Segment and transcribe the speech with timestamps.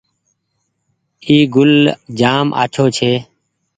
[1.25, 1.73] اي گوُل
[2.19, 3.11] جآم آڇوٚنٚ ڇي